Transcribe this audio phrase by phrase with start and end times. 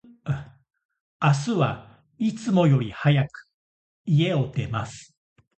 [1.21, 3.29] 明日は、いつもより早く、
[4.03, 5.15] 家を出ます。